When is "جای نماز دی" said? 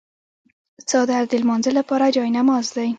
2.15-2.89